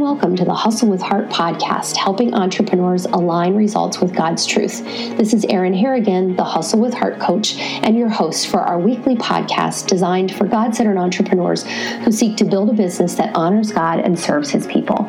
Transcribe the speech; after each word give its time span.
And 0.00 0.06
welcome 0.06 0.34
to 0.36 0.46
the 0.46 0.54
Hustle 0.54 0.88
with 0.88 1.02
Heart 1.02 1.28
podcast, 1.28 1.94
helping 1.94 2.32
entrepreneurs 2.32 3.04
align 3.04 3.54
results 3.54 4.00
with 4.00 4.14
God's 4.14 4.46
truth. 4.46 4.82
This 5.18 5.34
is 5.34 5.44
Erin 5.44 5.74
Harrigan, 5.74 6.36
the 6.36 6.42
Hustle 6.42 6.80
with 6.80 6.94
Heart 6.94 7.20
coach, 7.20 7.58
and 7.58 7.98
your 7.98 8.08
host 8.08 8.46
for 8.46 8.60
our 8.60 8.78
weekly 8.78 9.14
podcast 9.14 9.88
designed 9.88 10.34
for 10.34 10.46
God 10.46 10.74
centered 10.74 10.96
entrepreneurs 10.96 11.64
who 12.02 12.12
seek 12.12 12.38
to 12.38 12.46
build 12.46 12.70
a 12.70 12.72
business 12.72 13.16
that 13.16 13.36
honors 13.36 13.72
God 13.72 14.00
and 14.00 14.18
serves 14.18 14.48
his 14.48 14.66
people. 14.66 15.04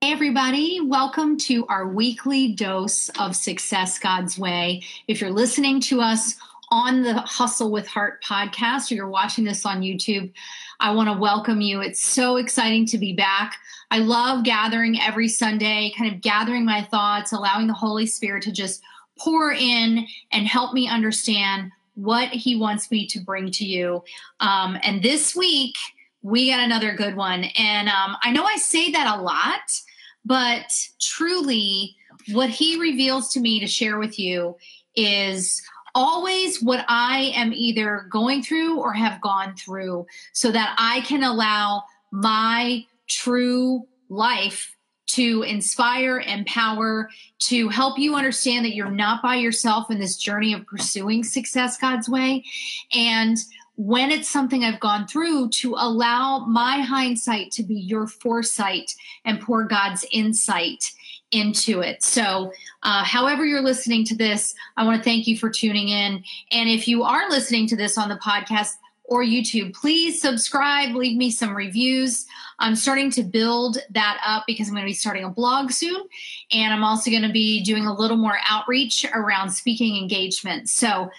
Hey, 0.00 0.10
everybody, 0.10 0.80
welcome 0.80 1.36
to 1.40 1.66
our 1.66 1.86
weekly 1.86 2.54
dose 2.54 3.10
of 3.20 3.36
Success 3.36 3.98
God's 3.98 4.38
Way. 4.38 4.84
If 5.06 5.20
you're 5.20 5.30
listening 5.30 5.80
to 5.82 6.00
us 6.00 6.36
on 6.74 7.02
the 7.02 7.14
Hustle 7.20 7.70
with 7.70 7.86
Heart 7.86 8.20
podcast 8.24 8.90
or 8.90 8.96
you're 8.96 9.08
watching 9.08 9.44
this 9.44 9.64
on 9.64 9.80
YouTube, 9.80 10.32
I 10.80 10.92
want 10.92 11.08
to 11.08 11.16
welcome 11.16 11.60
you. 11.60 11.80
It's 11.80 12.02
so 12.04 12.36
exciting 12.36 12.84
to 12.86 12.98
be 12.98 13.12
back. 13.12 13.58
I 13.92 13.98
love 13.98 14.42
gathering 14.42 15.00
every 15.00 15.28
Sunday, 15.28 15.92
kind 15.96 16.12
of 16.12 16.20
gathering 16.20 16.64
my 16.64 16.82
thoughts, 16.82 17.30
allowing 17.30 17.68
the 17.68 17.74
Holy 17.74 18.06
Spirit 18.06 18.42
to 18.42 18.52
just 18.52 18.82
pour 19.16 19.52
in 19.52 20.04
and 20.32 20.48
help 20.48 20.74
me 20.74 20.88
understand 20.88 21.70
what 21.94 22.30
He 22.30 22.56
wants 22.56 22.90
me 22.90 23.06
to 23.06 23.20
bring 23.20 23.52
to 23.52 23.64
you. 23.64 24.02
Um, 24.40 24.76
and 24.82 25.00
this 25.00 25.36
week, 25.36 25.76
we 26.22 26.50
got 26.50 26.58
another 26.58 26.92
good 26.96 27.14
one. 27.14 27.44
And 27.56 27.88
um, 27.88 28.16
I 28.20 28.32
know 28.32 28.42
I 28.42 28.56
say 28.56 28.90
that 28.90 29.16
a 29.16 29.22
lot, 29.22 29.60
but 30.24 30.76
truly, 31.00 31.94
what 32.32 32.50
He 32.50 32.80
reveals 32.80 33.32
to 33.34 33.40
me 33.40 33.60
to 33.60 33.68
share 33.68 34.00
with 34.00 34.18
you 34.18 34.56
is 34.96 35.62
always 35.94 36.62
what 36.62 36.84
I 36.88 37.32
am 37.34 37.52
either 37.52 38.06
going 38.10 38.42
through 38.42 38.80
or 38.80 38.92
have 38.92 39.20
gone 39.20 39.54
through 39.56 40.06
so 40.32 40.50
that 40.50 40.74
I 40.78 41.00
can 41.02 41.22
allow 41.22 41.84
my 42.10 42.84
true 43.08 43.86
life 44.08 44.74
to 45.06 45.42
inspire, 45.42 46.20
empower, 46.20 47.08
to 47.38 47.68
help 47.68 47.98
you 47.98 48.16
understand 48.16 48.64
that 48.64 48.74
you're 48.74 48.90
not 48.90 49.22
by 49.22 49.36
yourself 49.36 49.90
in 49.90 49.98
this 49.98 50.16
journey 50.16 50.52
of 50.52 50.66
pursuing 50.66 51.22
success 51.22 51.78
God's 51.78 52.08
way. 52.08 52.44
And 52.92 53.36
when 53.76 54.10
it's 54.10 54.28
something 54.28 54.64
I've 54.64 54.80
gone 54.80 55.06
through, 55.06 55.50
to 55.50 55.74
allow 55.74 56.46
my 56.46 56.80
hindsight 56.80 57.50
to 57.52 57.62
be 57.62 57.74
your 57.74 58.06
foresight 58.06 58.94
and 59.24 59.40
pour 59.40 59.64
God's 59.64 60.04
insight 60.10 60.84
into 61.30 61.80
it. 61.80 62.02
So, 62.02 62.52
uh, 62.82 63.04
however, 63.04 63.44
you're 63.44 63.62
listening 63.62 64.04
to 64.06 64.16
this, 64.16 64.54
I 64.76 64.84
want 64.84 64.98
to 64.98 65.04
thank 65.04 65.26
you 65.26 65.36
for 65.36 65.50
tuning 65.50 65.88
in. 65.88 66.22
And 66.52 66.68
if 66.68 66.86
you 66.86 67.02
are 67.02 67.28
listening 67.28 67.66
to 67.68 67.76
this 67.76 67.98
on 67.98 68.08
the 68.08 68.16
podcast 68.16 68.72
or 69.04 69.22
YouTube, 69.22 69.74
please 69.74 70.20
subscribe, 70.20 70.94
leave 70.94 71.16
me 71.16 71.30
some 71.30 71.54
reviews. 71.54 72.26
I'm 72.60 72.76
starting 72.76 73.10
to 73.12 73.22
build 73.22 73.78
that 73.90 74.20
up 74.24 74.44
because 74.46 74.68
I'm 74.68 74.74
going 74.74 74.84
to 74.84 74.90
be 74.90 74.94
starting 74.94 75.24
a 75.24 75.30
blog 75.30 75.72
soon. 75.72 76.02
And 76.52 76.72
I'm 76.72 76.84
also 76.84 77.10
going 77.10 77.22
to 77.22 77.32
be 77.32 77.62
doing 77.64 77.86
a 77.86 77.94
little 77.94 78.16
more 78.16 78.38
outreach 78.48 79.04
around 79.12 79.50
speaking 79.50 79.96
engagement. 79.96 80.70
So, 80.70 81.10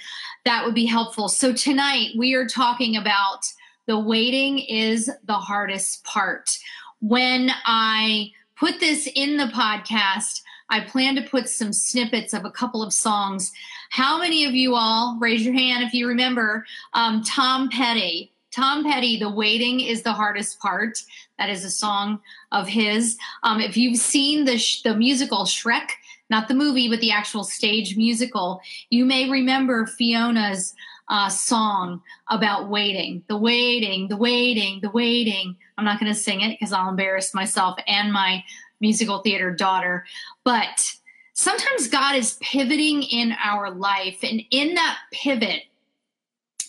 that 0.45 0.63
would 0.63 0.75
be 0.75 0.85
helpful. 0.85 1.27
So, 1.27 1.53
tonight 1.53 2.11
we 2.17 2.35
are 2.35 2.47
talking 2.47 2.95
about 2.95 3.41
the 3.87 3.99
waiting 3.99 4.59
is 4.59 5.11
the 5.25 5.33
hardest 5.33 6.03
part. 6.03 6.57
When 7.01 7.51
I 7.65 8.31
put 8.59 8.79
this 8.79 9.07
in 9.15 9.37
the 9.37 9.45
podcast. 9.45 10.41
I 10.69 10.81
plan 10.81 11.15
to 11.15 11.21
put 11.21 11.49
some 11.49 11.73
snippets 11.73 12.33
of 12.33 12.45
a 12.45 12.51
couple 12.51 12.81
of 12.81 12.93
songs. 12.93 13.51
How 13.91 14.19
many 14.19 14.45
of 14.45 14.53
you 14.53 14.75
all, 14.75 15.17
raise 15.19 15.45
your 15.45 15.53
hand 15.53 15.83
if 15.83 15.93
you 15.93 16.07
remember, 16.07 16.65
um, 16.93 17.23
Tom 17.23 17.69
Petty? 17.69 18.31
Tom 18.51 18.83
Petty, 18.83 19.19
The 19.19 19.29
Waiting 19.29 19.81
is 19.81 20.03
the 20.03 20.13
Hardest 20.13 20.59
Part. 20.59 20.99
That 21.37 21.49
is 21.49 21.65
a 21.65 21.69
song 21.69 22.21
of 22.53 22.67
his. 22.67 23.17
Um, 23.43 23.59
if 23.59 23.75
you've 23.75 23.99
seen 23.99 24.45
the, 24.45 24.57
sh- 24.57 24.81
the 24.81 24.95
musical 24.95 25.43
Shrek, 25.43 25.89
not 26.29 26.47
the 26.47 26.53
movie, 26.53 26.89
but 26.89 27.01
the 27.01 27.11
actual 27.11 27.43
stage 27.43 27.97
musical, 27.97 28.61
you 28.89 29.05
may 29.05 29.29
remember 29.29 29.85
Fiona's 29.85 30.73
uh, 31.09 31.29
song 31.29 32.01
about 32.29 32.69
waiting, 32.69 33.23
the 33.27 33.37
waiting, 33.37 34.07
the 34.07 34.17
waiting, 34.17 34.79
the 34.81 34.89
waiting. 34.89 35.55
I'm 35.77 35.85
not 35.85 35.99
going 35.99 36.11
to 36.11 36.19
sing 36.19 36.41
it 36.41 36.57
because 36.57 36.73
I'll 36.73 36.89
embarrass 36.89 37.33
myself 37.33 37.77
and 37.87 38.11
my 38.11 38.43
musical 38.79 39.19
theater 39.19 39.51
daughter. 39.51 40.05
But 40.43 40.93
sometimes 41.33 41.87
God 41.87 42.15
is 42.15 42.37
pivoting 42.41 43.03
in 43.03 43.35
our 43.43 43.71
life, 43.71 44.19
and 44.23 44.41
in 44.51 44.75
that 44.75 44.97
pivot, 45.11 45.63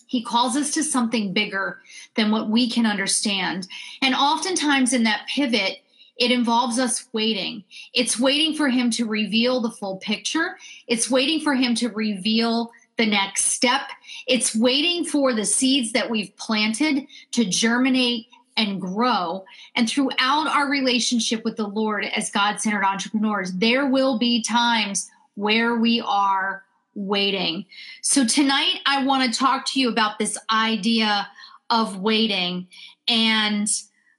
he 0.06 0.22
calls 0.22 0.56
us 0.56 0.72
to 0.74 0.84
something 0.84 1.32
bigger 1.32 1.80
than 2.14 2.30
what 2.30 2.48
we 2.48 2.70
can 2.70 2.86
understand. 2.86 3.66
And 4.02 4.14
oftentimes 4.14 4.92
in 4.92 5.02
that 5.02 5.26
pivot, 5.34 5.78
it 6.16 6.30
involves 6.30 6.78
us 6.78 7.06
waiting. 7.12 7.64
It's 7.92 8.18
waiting 8.18 8.54
for 8.54 8.68
him 8.68 8.90
to 8.92 9.04
reveal 9.04 9.60
the 9.60 9.70
full 9.70 9.96
picture. 9.96 10.56
It's 10.86 11.10
waiting 11.10 11.40
for 11.40 11.54
him 11.54 11.74
to 11.76 11.88
reveal 11.88 12.70
the 12.98 13.06
next 13.06 13.46
step. 13.46 13.82
It's 14.26 14.54
waiting 14.54 15.04
for 15.04 15.34
the 15.34 15.44
seeds 15.44 15.92
that 15.92 16.10
we've 16.10 16.34
planted 16.36 17.06
to 17.32 17.44
germinate 17.44 18.26
and 18.56 18.80
grow. 18.80 19.44
And 19.74 19.88
throughout 19.88 20.48
our 20.48 20.68
relationship 20.68 21.44
with 21.44 21.56
the 21.56 21.68
Lord 21.68 22.04
as 22.04 22.30
God 22.30 22.60
centered 22.60 22.84
entrepreneurs, 22.84 23.52
there 23.52 23.86
will 23.86 24.18
be 24.18 24.42
times 24.42 25.10
where 25.34 25.76
we 25.76 26.00
are 26.00 26.64
waiting. 26.94 27.66
So 28.00 28.26
tonight, 28.26 28.80
I 28.86 29.04
want 29.04 29.30
to 29.30 29.38
talk 29.38 29.66
to 29.72 29.80
you 29.80 29.90
about 29.90 30.18
this 30.18 30.38
idea 30.50 31.28
of 31.68 32.00
waiting 32.00 32.68
and 33.06 33.68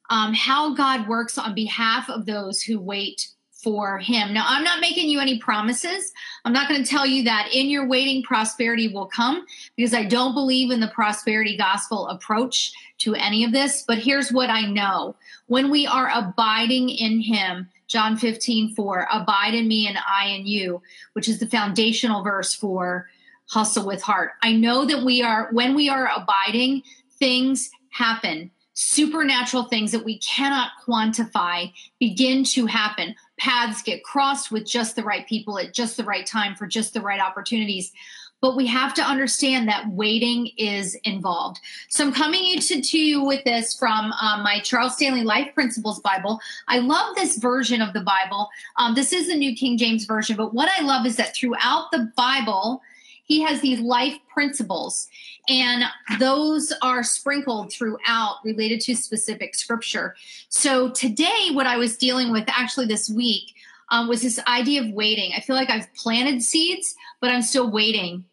um, 0.09 0.33
how 0.33 0.75
God 0.75 1.07
works 1.07 1.37
on 1.37 1.55
behalf 1.55 2.09
of 2.09 2.25
those 2.25 2.61
who 2.61 2.79
wait 2.79 3.29
for 3.67 3.99
him. 3.99 4.33
Now, 4.33 4.45
I'm 4.47 4.63
not 4.63 4.79
making 4.79 5.09
you 5.09 5.19
any 5.19 5.39
promises. 5.39 6.13
I'm 6.45 6.53
not 6.53 6.69
going 6.69 6.81
to 6.81 6.89
tell 6.89 7.05
you 7.05 7.25
that 7.25 7.49
in 7.51 7.67
your 7.67 7.85
waiting, 7.85 8.23
prosperity 8.23 8.87
will 8.87 9.07
come 9.07 9.45
because 9.75 9.93
I 9.93 10.05
don't 10.05 10.33
believe 10.33 10.71
in 10.71 10.79
the 10.79 10.87
prosperity 10.87 11.57
gospel 11.57 12.07
approach 12.07 12.71
to 12.99 13.13
any 13.15 13.43
of 13.43 13.51
this. 13.51 13.83
But 13.85 13.97
here's 13.97 14.31
what 14.31 14.49
I 14.49 14.61
know 14.61 15.17
when 15.47 15.69
we 15.69 15.85
are 15.85 16.09
abiding 16.09 16.87
in 16.87 17.19
him, 17.19 17.67
John 17.89 18.15
15, 18.15 18.73
4, 18.73 19.09
abide 19.11 19.53
in 19.53 19.67
me 19.67 19.85
and 19.85 19.97
I 19.97 20.27
in 20.27 20.47
you, 20.47 20.81
which 21.11 21.27
is 21.27 21.41
the 21.41 21.47
foundational 21.47 22.23
verse 22.23 22.53
for 22.53 23.09
hustle 23.49 23.85
with 23.85 24.01
heart. 24.01 24.31
I 24.43 24.53
know 24.53 24.85
that 24.85 25.03
we 25.03 25.21
are, 25.21 25.49
when 25.51 25.75
we 25.75 25.89
are 25.89 26.09
abiding, 26.15 26.83
things 27.19 27.69
happen 27.89 28.49
supernatural 28.79 29.63
things 29.63 29.91
that 29.91 30.05
we 30.05 30.19
cannot 30.19 30.69
quantify 30.87 31.73
begin 31.99 32.43
to 32.43 32.67
happen. 32.67 33.15
Paths 33.37 33.81
get 33.81 34.03
crossed 34.03 34.51
with 34.51 34.65
just 34.65 34.95
the 34.95 35.03
right 35.03 35.27
people 35.27 35.59
at 35.59 35.73
just 35.73 35.97
the 35.97 36.03
right 36.03 36.25
time 36.25 36.55
for 36.55 36.67
just 36.67 36.93
the 36.93 37.01
right 37.01 37.19
opportunities. 37.19 37.91
But 38.39 38.55
we 38.55 38.67
have 38.67 38.93
to 38.95 39.01
understand 39.01 39.67
that 39.67 39.89
waiting 39.89 40.51
is 40.57 40.95
involved. 41.03 41.59
So 41.89 42.05
I'm 42.05 42.13
coming 42.13 42.59
to, 42.59 42.81
to 42.81 42.97
you 42.99 43.23
with 43.23 43.43
this 43.45 43.75
from 43.77 44.11
um, 44.21 44.43
my 44.43 44.59
Charles 44.59 44.93
Stanley 44.93 45.23
Life 45.23 45.55
Principles 45.55 45.99
Bible. 46.01 46.39
I 46.67 46.77
love 46.77 47.15
this 47.15 47.37
version 47.37 47.81
of 47.81 47.93
the 47.93 48.01
Bible. 48.01 48.49
Um, 48.75 48.93
this 48.93 49.11
is 49.11 49.27
the 49.27 49.35
New 49.35 49.55
King 49.55 49.77
James 49.77 50.05
Version, 50.05 50.35
but 50.35 50.53
what 50.53 50.69
I 50.77 50.83
love 50.83 51.07
is 51.07 51.15
that 51.15 51.35
throughout 51.35 51.89
the 51.91 52.11
Bible, 52.15 52.83
he 53.27 53.41
has 53.41 53.59
these 53.59 53.79
life 53.81 54.17
principles 54.33 55.07
and 55.49 55.83
those 56.17 56.73
are 56.81 57.03
sprinkled 57.03 57.71
throughout 57.71 58.37
related 58.43 58.81
to 58.81 58.95
specific 58.95 59.53
scripture. 59.53 60.15
So 60.49 60.89
today 60.89 61.49
what 61.51 61.67
i 61.67 61.77
was 61.77 61.97
dealing 61.97 62.31
with 62.31 62.45
actually 62.47 62.87
this 62.87 63.09
week 63.09 63.53
um, 63.89 64.07
was 64.07 64.21
this 64.21 64.39
idea 64.47 64.81
of 64.81 64.91
waiting. 64.91 65.33
I 65.35 65.41
feel 65.41 65.55
like 65.55 65.69
i've 65.69 65.93
planted 65.93 66.41
seeds 66.41 66.95
but 67.21 67.29
i'm 67.29 67.41
still 67.41 67.69
waiting 67.69 68.23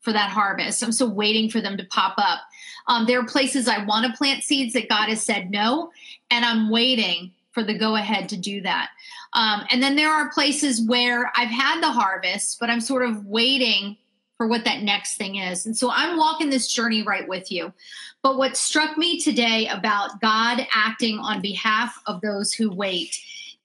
for 0.00 0.12
that 0.12 0.30
harvest. 0.30 0.82
I'm 0.82 0.92
still 0.92 1.10
waiting 1.10 1.50
for 1.50 1.60
them 1.60 1.76
to 1.76 1.84
pop 1.84 2.14
up. 2.16 2.40
Um, 2.88 3.06
there 3.06 3.20
are 3.20 3.26
places 3.26 3.68
i 3.68 3.84
want 3.84 4.06
to 4.06 4.18
plant 4.18 4.42
seeds 4.42 4.74
that 4.74 4.88
god 4.88 5.08
has 5.08 5.22
said 5.22 5.50
no 5.50 5.92
and 6.30 6.44
i'm 6.44 6.70
waiting 6.70 7.32
for 7.52 7.62
the 7.64 7.76
go 7.76 7.96
ahead 7.96 8.28
to 8.28 8.36
do 8.36 8.60
that. 8.62 8.90
Um, 9.32 9.62
and 9.70 9.82
then 9.82 9.94
there 9.94 10.10
are 10.10 10.32
places 10.32 10.84
where 10.84 11.30
i've 11.36 11.50
had 11.50 11.80
the 11.80 11.92
harvest 11.92 12.58
but 12.58 12.68
i'm 12.68 12.80
sort 12.80 13.04
of 13.04 13.26
waiting 13.26 13.96
for 14.40 14.46
what 14.46 14.64
that 14.64 14.82
next 14.82 15.18
thing 15.18 15.36
is. 15.36 15.66
And 15.66 15.76
so 15.76 15.90
I'm 15.92 16.16
walking 16.16 16.48
this 16.48 16.66
journey 16.66 17.02
right 17.02 17.28
with 17.28 17.52
you. 17.52 17.74
But 18.22 18.38
what 18.38 18.56
struck 18.56 18.96
me 18.96 19.20
today 19.20 19.68
about 19.68 20.18
God 20.22 20.66
acting 20.74 21.18
on 21.18 21.42
behalf 21.42 21.94
of 22.06 22.22
those 22.22 22.54
who 22.54 22.70
wait 22.70 23.20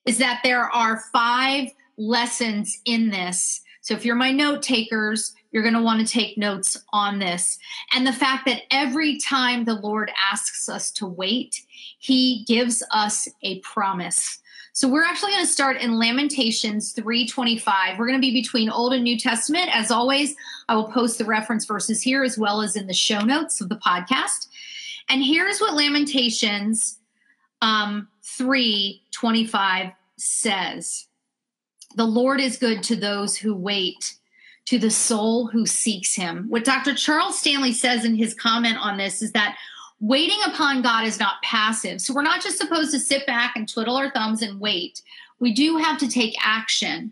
is 0.06 0.18
that 0.18 0.42
there 0.44 0.63
are 0.63 1.06
five 1.13 1.69
lessons 1.95 2.81
in 2.83 3.10
this. 3.10 3.62
So 3.80 3.94
if 3.94 4.04
you're 4.04 4.16
my 4.18 4.33
note 4.33 4.62
takers, 4.62 5.33
you're 5.54 5.63
going 5.63 5.75
to 5.75 5.81
want 5.81 6.06
to 6.06 6.13
take 6.13 6.38
notes 6.38 6.77
on 6.92 7.19
this. 7.19 7.57
And 7.94 8.06
the 8.06 8.12
fact 8.12 8.45
that 8.48 8.63
every 8.69 9.18
time 9.19 9.63
the 9.63 9.75
Lord 9.75 10.12
asks 10.30 10.68
us 10.68 10.92
to 10.92 11.06
wait, 11.06 11.56
he 12.00 12.44
gives 12.50 12.83
us 12.92 13.30
a 13.44 13.62
promise. 13.62 14.39
So 14.75 14.89
we're 14.89 15.06
actually 15.06 15.31
going 15.31 15.45
to 15.45 15.51
start 15.51 15.77
in 15.77 15.98
Lamentations 15.98 16.94
3:25. 16.94 17.98
We're 17.98 18.07
going 18.07 18.19
to 18.19 18.27
be 18.27 18.33
between 18.33 18.69
Old 18.69 18.92
and 18.92 19.06
New 19.06 19.18
Testament. 19.18 19.69
As 19.74 19.89
always, 19.89 20.36
I 20.68 20.75
will 20.75 20.92
post 20.92 21.18
the 21.18 21.24
reference 21.24 21.63
verses 21.63 22.01
here 22.01 22.25
as 22.25 22.38
well 22.38 22.62
as 22.62 22.75
in 22.75 22.86
the 22.86 22.94
show 22.94 23.22
notes 23.22 23.62
of 23.62 23.69
the 23.69 23.77
podcast. 23.77 24.50
And 25.07 25.24
here's 25.24 25.60
what 25.60 25.75
Lamentations 25.75 27.00
um, 27.62 28.10
3 28.24 29.01
25 29.12 29.92
says 30.18 31.07
The 31.95 32.04
Lord 32.04 32.42
is 32.42 32.57
good 32.57 32.83
to 32.83 32.98
those 32.98 33.38
who 33.38 33.56
wait, 33.56 34.16
to 34.66 34.77
the 34.77 34.92
soul 34.92 35.48
who 35.48 35.66
seeks 35.66 36.16
him. 36.16 36.48
What 36.50 36.66
Dr. 36.66 36.95
Charles 36.95 37.39
Stanley 37.39 37.72
says 37.72 38.04
in 38.04 38.16
his 38.16 38.33
comment 38.33 38.77
on 38.81 38.98
this 38.98 39.22
is 39.22 39.31
that 39.31 39.56
waiting 40.00 40.40
upon 40.46 40.82
God 40.82 41.06
is 41.06 41.20
not 41.20 41.42
passive. 41.44 42.02
So 42.02 42.14
we're 42.14 42.22
not 42.22 42.42
just 42.42 42.58
supposed 42.58 42.92
to 42.92 43.00
sit 43.00 43.26
back 43.26 43.56
and 43.56 43.68
twiddle 43.68 43.96
our 43.96 44.12
thumbs 44.12 44.42
and 44.42 44.60
wait. 44.60 45.02
We 45.40 45.54
do 45.54 45.78
have 45.78 45.98
to 46.00 46.10
take 46.10 46.36
action. 46.42 47.12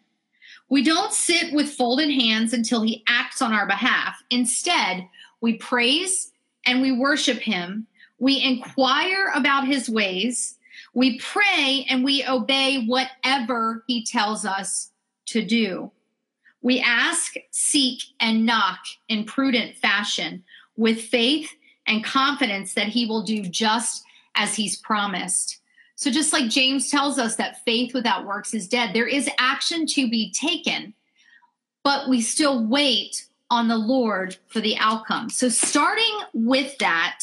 We 0.69 0.83
don't 0.83 1.13
sit 1.13 1.53
with 1.53 1.69
folded 1.69 2.09
hands 2.09 2.53
until 2.53 2.81
he 2.81 3.03
acts 3.07 3.41
on 3.41 3.53
our 3.53 3.67
behalf. 3.67 4.21
Instead, 4.29 5.07
we 5.41 5.57
praise 5.57 6.31
and 6.65 6.81
we 6.81 6.91
worship 6.91 7.39
him. 7.39 7.87
We 8.19 8.41
inquire 8.41 9.31
about 9.35 9.67
his 9.67 9.89
ways. 9.89 10.57
We 10.93 11.19
pray 11.19 11.85
and 11.89 12.03
we 12.03 12.25
obey 12.25 12.85
whatever 12.85 13.83
he 13.87 14.05
tells 14.05 14.45
us 14.45 14.91
to 15.27 15.43
do. 15.43 15.91
We 16.61 16.79
ask, 16.79 17.33
seek, 17.51 18.01
and 18.19 18.45
knock 18.45 18.79
in 19.09 19.25
prudent 19.25 19.75
fashion 19.75 20.43
with 20.77 21.01
faith 21.01 21.51
and 21.87 22.03
confidence 22.03 22.73
that 22.73 22.87
he 22.87 23.05
will 23.05 23.23
do 23.23 23.43
just 23.43 24.03
as 24.35 24.55
he's 24.55 24.77
promised. 24.77 25.59
So, 25.95 26.09
just 26.09 26.33
like 26.33 26.49
James 26.49 26.89
tells 26.89 27.19
us 27.19 27.35
that 27.35 27.63
faith 27.63 27.93
without 27.93 28.25
works 28.25 28.53
is 28.53 28.67
dead, 28.67 28.93
there 28.93 29.07
is 29.07 29.29
action 29.37 29.85
to 29.87 30.09
be 30.09 30.31
taken, 30.31 30.93
but 31.83 32.09
we 32.09 32.21
still 32.21 32.65
wait 32.65 33.25
on 33.49 33.67
the 33.67 33.77
Lord 33.77 34.35
for 34.47 34.59
the 34.59 34.75
outcome. 34.77 35.29
So, 35.29 35.49
starting 35.49 36.19
with 36.33 36.77
that, 36.79 37.19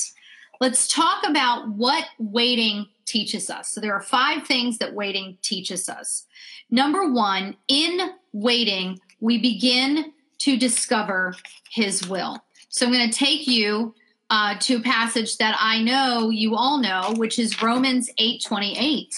let's 0.60 0.86
talk 0.86 1.28
about 1.28 1.68
what 1.70 2.04
waiting 2.18 2.86
teaches 3.04 3.50
us. 3.50 3.70
So, 3.70 3.80
there 3.80 3.94
are 3.94 4.00
five 4.00 4.46
things 4.46 4.78
that 4.78 4.94
waiting 4.94 5.36
teaches 5.42 5.88
us. 5.88 6.26
Number 6.70 7.10
one, 7.12 7.56
in 7.66 8.12
waiting, 8.32 9.00
we 9.18 9.38
begin 9.38 10.12
to 10.38 10.56
discover 10.56 11.34
his 11.70 12.08
will. 12.08 12.38
So, 12.68 12.86
I'm 12.86 12.92
going 12.92 13.10
to 13.10 13.18
take 13.18 13.48
you 13.48 13.94
uh, 14.30 14.54
to 14.60 14.76
a 14.76 14.80
passage 14.80 15.36
that 15.38 15.56
I 15.58 15.82
know 15.82 16.30
you 16.30 16.54
all 16.54 16.78
know, 16.78 17.12
which 17.16 17.38
is 17.38 17.60
Romans 17.60 18.08
8:28. 18.18 19.14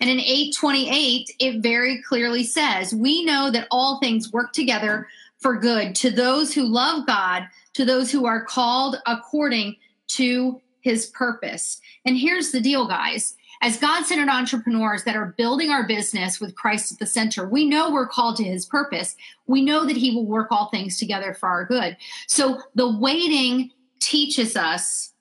And 0.00 0.10
in 0.10 0.18
8:28, 0.18 1.30
it 1.38 1.62
very 1.62 2.02
clearly 2.02 2.42
says, 2.42 2.94
"We 2.94 3.24
know 3.24 3.50
that 3.50 3.68
all 3.70 3.98
things 3.98 4.32
work 4.32 4.52
together 4.52 5.08
for 5.38 5.56
good 5.56 5.94
to 5.96 6.10
those 6.10 6.52
who 6.52 6.64
love 6.64 7.06
God, 7.06 7.48
to 7.74 7.84
those 7.84 8.10
who 8.10 8.26
are 8.26 8.44
called 8.44 8.96
according 9.06 9.76
to 10.08 10.60
his 10.80 11.06
purpose." 11.06 11.80
And 12.04 12.18
here's 12.18 12.50
the 12.50 12.60
deal, 12.60 12.88
guys. 12.88 13.34
As 13.62 13.78
God 13.78 14.04
centered 14.04 14.28
entrepreneurs 14.28 15.04
that 15.04 15.16
are 15.16 15.34
building 15.38 15.70
our 15.70 15.86
business 15.86 16.40
with 16.40 16.54
Christ 16.54 16.92
at 16.92 16.98
the 16.98 17.06
center, 17.06 17.48
we 17.48 17.64
know 17.64 17.90
we're 17.90 18.06
called 18.06 18.36
to 18.36 18.44
his 18.44 18.66
purpose. 18.66 19.16
We 19.46 19.62
know 19.62 19.86
that 19.86 19.96
he 19.96 20.14
will 20.14 20.26
work 20.26 20.48
all 20.50 20.68
things 20.68 20.98
together 20.98 21.32
for 21.32 21.48
our 21.48 21.64
good. 21.64 21.96
So 22.26 22.60
the 22.74 22.90
waiting 22.98 23.70
teaches 24.00 24.56
us 24.56 25.12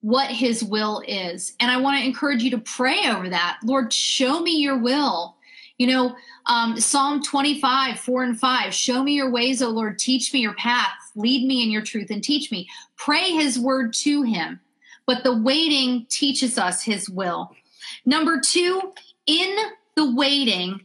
what 0.00 0.30
his 0.30 0.62
will 0.62 1.02
is. 1.06 1.54
And 1.58 1.70
I 1.70 1.78
want 1.78 1.98
to 1.98 2.04
encourage 2.06 2.42
you 2.42 2.50
to 2.52 2.58
pray 2.58 3.06
over 3.08 3.28
that. 3.28 3.58
Lord, 3.64 3.92
show 3.92 4.40
me 4.40 4.58
your 4.58 4.78
will. 4.78 5.36
You 5.78 5.88
know, 5.88 6.16
um, 6.46 6.78
Psalm 6.80 7.22
25, 7.22 7.98
4 7.98 8.22
and 8.22 8.38
5, 8.38 8.72
show 8.72 9.02
me 9.02 9.12
your 9.12 9.30
ways, 9.30 9.60
O 9.62 9.68
Lord, 9.68 9.98
teach 9.98 10.32
me 10.32 10.40
your 10.40 10.54
path, 10.54 10.94
lead 11.16 11.46
me 11.46 11.62
in 11.62 11.70
your 11.70 11.82
truth 11.82 12.10
and 12.10 12.22
teach 12.22 12.50
me. 12.50 12.68
Pray 12.96 13.30
his 13.32 13.58
word 13.58 13.92
to 13.94 14.22
him. 14.22 14.60
But 15.06 15.22
the 15.22 15.36
waiting 15.36 16.06
teaches 16.08 16.56
us 16.56 16.82
his 16.82 17.10
will. 17.10 17.50
Number 18.04 18.40
two, 18.40 18.92
in 19.26 19.56
the 19.96 20.14
waiting, 20.14 20.80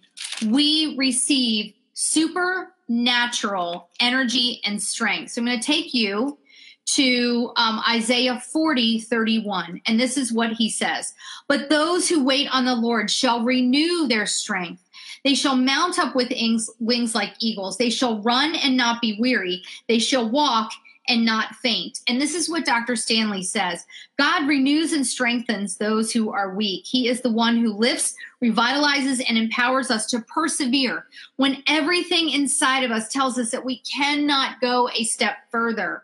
we 0.47 0.95
receive 0.97 1.73
supernatural 1.93 3.89
energy 3.99 4.61
and 4.65 4.81
strength. 4.81 5.31
So 5.31 5.41
I'm 5.41 5.45
going 5.45 5.59
to 5.59 5.65
take 5.65 5.93
you 5.93 6.37
to 6.85 7.51
um, 7.55 7.81
Isaiah 7.89 8.39
40, 8.39 8.99
31. 8.99 9.81
And 9.85 9.99
this 9.99 10.17
is 10.17 10.33
what 10.33 10.51
he 10.51 10.69
says 10.69 11.13
But 11.47 11.69
those 11.69 12.09
who 12.09 12.23
wait 12.23 12.47
on 12.51 12.65
the 12.65 12.75
Lord 12.75 13.09
shall 13.09 13.43
renew 13.43 14.07
their 14.07 14.25
strength. 14.25 14.81
They 15.23 15.35
shall 15.35 15.55
mount 15.55 15.99
up 15.99 16.15
with 16.15 16.33
wings 16.79 17.15
like 17.15 17.33
eagles. 17.39 17.77
They 17.77 17.91
shall 17.91 18.21
run 18.21 18.55
and 18.55 18.75
not 18.75 19.01
be 19.01 19.17
weary. 19.19 19.61
They 19.87 19.99
shall 19.99 20.27
walk 20.27 20.71
and 21.07 21.25
not 21.25 21.55
faint. 21.55 21.99
And 22.07 22.21
this 22.21 22.33
is 22.33 22.49
what 22.49 22.65
Dr. 22.65 22.95
Stanley 22.95 23.43
says 23.43 23.85
God 24.17 24.47
renews 24.47 24.93
and 24.93 25.05
strengthens 25.05 25.77
those 25.77 26.11
who 26.11 26.31
are 26.31 26.55
weak. 26.55 26.85
He 26.85 27.07
is 27.07 27.21
the 27.21 27.31
one 27.31 27.57
who 27.57 27.73
lifts, 27.73 28.15
revitalizes, 28.43 29.23
and 29.27 29.37
empowers 29.37 29.91
us 29.91 30.05
to 30.07 30.21
persevere 30.21 31.05
when 31.37 31.63
everything 31.67 32.29
inside 32.29 32.83
of 32.83 32.91
us 32.91 33.09
tells 33.09 33.37
us 33.37 33.51
that 33.51 33.65
we 33.65 33.79
cannot 33.79 34.61
go 34.61 34.89
a 34.89 35.03
step 35.03 35.37
further. 35.51 36.03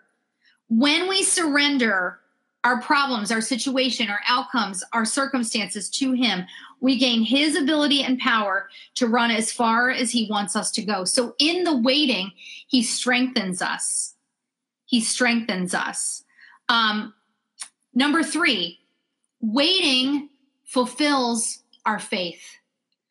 When 0.70 1.08
we 1.08 1.24
surrender 1.24 2.20
our 2.64 2.82
problems, 2.82 3.32
our 3.32 3.42
situation, 3.42 4.10
our 4.10 4.20
outcomes, 4.28 4.84
our 4.92 5.06
circumstances 5.06 5.90
to 5.92 6.12
Him, 6.12 6.46
we 6.82 6.98
gain 6.98 7.24
His 7.24 7.56
ability 7.56 8.04
and 8.04 8.20
power 8.20 8.70
to 8.96 9.08
run 9.08 9.32
as 9.32 9.52
far 9.52 9.90
as 9.90 10.12
He 10.12 10.28
wants 10.30 10.56
us 10.56 10.72
to 10.72 10.82
go. 10.82 11.06
So 11.06 11.36
in 11.40 11.64
the 11.64 11.78
waiting, 11.78 12.32
He 12.68 12.84
strengthens 12.84 13.62
us. 13.62 14.16
He 14.86 15.02
strengthens 15.02 15.74
us. 15.74 16.24
Um, 16.70 17.14
number 17.94 18.24
three, 18.24 18.80
waiting 19.40 20.30
fulfills 20.66 21.64
our 21.86 22.00
faith. 22.00 22.58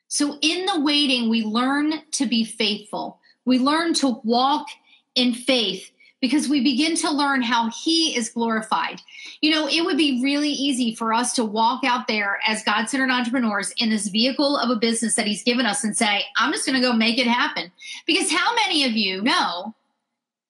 So 0.09 0.39
in 0.43 0.67
the 0.67 0.81
waiting, 0.81 1.29
we 1.29 1.43
learn 1.43 1.95
to 2.13 2.27
be 2.27 2.45
faithful. 2.45 3.21
We 3.45 3.59
learn 3.59 3.95
to 3.95 4.21
walk 4.23 4.67
in 5.15 5.33
faith 5.33 5.91
because 6.21 6.49
we 6.49 6.63
begin 6.63 6.97
to 6.97 7.11
learn 7.11 7.43
how 7.43 7.71
he 7.71 8.17
is 8.17 8.31
glorified. 8.31 9.01
You 9.41 9.51
know, 9.51 9.69
it 9.69 9.85
would 9.85 9.97
be 9.97 10.23
really 10.23 10.51
easy 10.51 10.95
for 10.95 11.13
us 11.13 11.35
to 11.35 11.45
walk 11.45 11.85
out 11.85 12.09
there 12.09 12.39
as 12.47 12.65
God 12.65 12.89
centered 12.89 13.11
entrepreneurs 13.11 13.73
in 13.77 13.91
this 13.91 14.09
vehicle 14.09 14.57
of 14.57 14.71
a 14.71 14.77
business 14.77 15.15
that 15.17 15.27
he's 15.27 15.43
given 15.43 15.67
us 15.67 15.85
and 15.85 15.97
say, 15.97 16.25
I'm 16.37 16.53
just 16.53 16.67
going 16.67 16.81
to 16.81 16.87
go 16.87 16.95
make 16.95 17.19
it 17.19 17.27
happen. 17.27 17.71
Because 18.07 18.33
how 18.33 18.55
many 18.55 18.85
of 18.85 18.93
you 18.93 19.23
know 19.23 19.75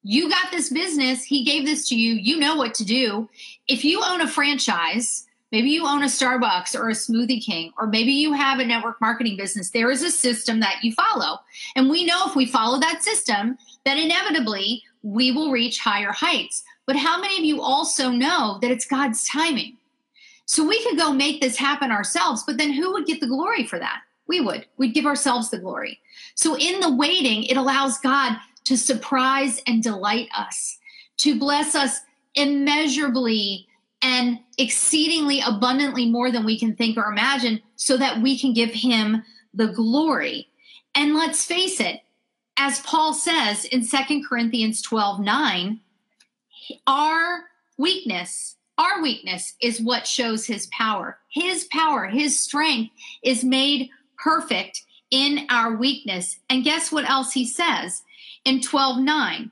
you 0.03 0.31
got 0.31 0.53
this 0.53 0.71
business, 0.71 1.25
he 1.25 1.45
gave 1.45 1.67
this 1.67 1.89
to 1.89 1.97
you, 1.97 2.15
you 2.15 2.39
know 2.39 2.55
what 2.55 2.75
to 2.75 2.85
do. 2.85 3.29
If 3.67 3.85
you 3.85 4.03
own 4.05 4.21
a 4.21 4.29
franchise, 4.29 5.27
Maybe 5.53 5.71
you 5.71 5.87
own 5.87 6.03
a 6.03 6.07
Starbucks 6.07 6.79
or 6.79 6.89
a 6.89 6.93
Smoothie 6.93 7.43
King, 7.43 7.73
or 7.79 7.87
maybe 7.87 8.11
you 8.11 8.33
have 8.33 8.59
a 8.59 8.67
network 8.67 9.01
marketing 9.01 9.37
business. 9.37 9.71
There 9.71 9.93
is 9.93 10.03
a 10.03 10.11
system 10.11 10.59
that 10.61 10.83
you 10.83 10.93
follow. 10.93 11.39
And 11.77 11.89
we 11.89 12.05
know 12.05 12.25
if 12.27 12.35
we 12.35 12.47
follow 12.47 12.81
that 12.81 13.05
system, 13.05 13.57
that 13.85 13.97
inevitably 13.97 14.83
we 15.07 15.31
will 15.31 15.53
reach 15.53 15.79
higher 15.79 16.11
heights. 16.11 16.65
But 16.85 16.97
how 16.97 17.21
many 17.21 17.39
of 17.39 17.45
you 17.45 17.63
also 17.63 18.11
know 18.11 18.59
that 18.61 18.73
it's 18.73 18.87
God's 18.87 19.27
timing? 19.29 19.77
So 20.47 20.67
we 20.67 20.83
could 20.83 20.99
go 20.99 21.13
make 21.13 21.41
this 21.41 21.57
happen 21.57 21.93
ourselves, 21.93 22.43
but 22.45 22.57
then 22.59 22.73
who 22.73 22.93
would 22.93 23.07
get 23.07 23.21
the 23.21 23.29
glory 23.29 23.65
for 23.65 23.79
that? 23.79 24.01
We 24.27 24.41
would. 24.41 24.67
We'd 24.79 24.95
give 24.95 25.07
ourselves 25.07 25.51
the 25.51 25.61
glory. 25.61 26.01
So 26.35 26.57
in 26.57 26.81
the 26.81 26.95
waiting, 26.95 27.45
it 27.45 27.57
allows 27.57 27.99
God 27.99 28.37
to 28.65 28.77
surprise 28.77 29.63
and 29.69 29.81
delight 29.81 30.29
us, 30.37 30.77
to 31.19 31.39
bless 31.39 31.77
us 31.77 32.01
immeasurably 32.35 33.69
and 34.03 34.41
exceedingly 34.59 35.41
abundantly 35.47 36.11
more 36.11 36.33
than 36.33 36.45
we 36.45 36.59
can 36.59 36.75
think 36.75 36.99
or 36.99 37.05
imagine 37.05 37.63
so 37.77 37.97
that 37.97 38.21
we 38.21 38.37
can 38.37 38.53
give 38.53 38.71
him 38.71 39.23
the 39.55 39.69
glory. 39.69 40.49
And 40.97 41.15
let's 41.15 41.45
face 41.45 41.81
it, 41.81 42.01
as 42.57 42.81
Paul 42.81 43.13
says 43.15 43.65
in 43.65 43.85
Second 43.85 44.27
Corinthians 44.27 44.83
12 44.83 45.21
9, 45.21 45.81
our 46.87 47.45
weakness, 47.79 48.57
our 48.79 49.03
weakness 49.03 49.55
is 49.61 49.81
what 49.81 50.07
shows 50.07 50.47
his 50.47 50.67
power. 50.69 51.19
His 51.29 51.65
power, 51.65 52.07
his 52.07 52.39
strength 52.39 52.93
is 53.23 53.45
made 53.45 53.91
perfect 54.19 54.83
in 55.11 55.47
our 55.51 55.77
weakness. 55.77 56.39
And 56.51 56.65
guess 56.65 56.91
what 56.91 57.09
else 57.09 57.33
he 57.33 57.47
says 57.47 58.03
in 58.45 58.61
12 58.61 59.01
9? 59.01 59.51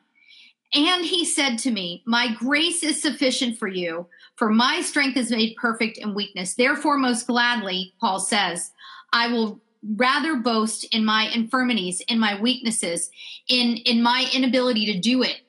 And 0.77 1.05
he 1.05 1.25
said 1.25 1.59
to 1.59 1.71
me, 1.71 2.03
My 2.05 2.35
grace 2.35 2.83
is 2.83 3.01
sufficient 3.01 3.59
for 3.59 3.69
you, 3.69 4.07
for 4.37 4.51
my 4.51 4.81
strength 4.81 5.17
is 5.17 5.31
made 5.31 5.57
perfect 5.57 5.99
in 5.99 6.15
weakness. 6.15 6.55
Therefore, 6.55 6.99
most 6.99 7.27
gladly, 7.27 7.95
Paul 8.01 8.19
says, 8.19 8.73
I 9.13 9.29
will 9.29 9.61
rather 9.97 10.37
boast 10.37 10.85
in 10.95 11.05
my 11.05 11.31
infirmities, 11.35 12.01
in 12.09 12.19
my 12.19 12.41
weaknesses, 12.41 13.11
in, 13.49 13.77
in 13.79 14.03
my 14.03 14.29
inability 14.33 14.87
to 14.87 14.99
do 14.99 15.23
it, 15.23 15.41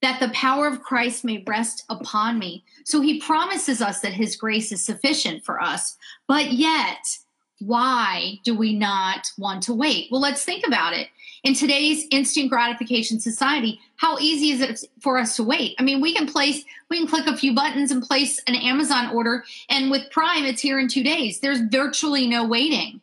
that 0.00 0.18
the 0.18 0.30
power 0.30 0.66
of 0.66 0.82
Christ 0.82 1.24
may 1.24 1.44
rest 1.46 1.84
upon 1.88 2.38
me. 2.38 2.64
So 2.84 3.00
he 3.00 3.20
promises 3.20 3.80
us 3.80 4.00
that 4.00 4.12
his 4.12 4.36
grace 4.36 4.72
is 4.72 4.84
sufficient 4.84 5.44
for 5.44 5.62
us. 5.62 5.96
But 6.26 6.52
yet, 6.52 7.18
why 7.60 8.40
do 8.44 8.56
we 8.56 8.76
not 8.76 9.30
want 9.38 9.62
to 9.64 9.74
wait? 9.74 10.08
Well, 10.10 10.20
let's 10.20 10.44
think 10.44 10.66
about 10.66 10.94
it. 10.94 11.08
In 11.44 11.54
today's 11.54 12.06
instant 12.10 12.50
gratification 12.50 13.20
society, 13.20 13.80
how 13.96 14.18
easy 14.18 14.50
is 14.50 14.60
it 14.60 14.84
for 15.00 15.18
us 15.18 15.36
to 15.36 15.44
wait? 15.44 15.76
I 15.78 15.82
mean, 15.84 16.00
we 16.00 16.14
can 16.14 16.26
place, 16.26 16.64
we 16.88 16.98
can 16.98 17.06
click 17.06 17.26
a 17.26 17.36
few 17.36 17.54
buttons 17.54 17.92
and 17.92 18.02
place 18.02 18.40
an 18.46 18.56
Amazon 18.56 19.10
order, 19.14 19.44
and 19.68 19.90
with 19.90 20.10
Prime, 20.10 20.44
it's 20.44 20.60
here 20.60 20.80
in 20.80 20.88
two 20.88 21.04
days. 21.04 21.40
There's 21.40 21.60
virtually 21.60 22.28
no 22.28 22.44
waiting. 22.44 23.00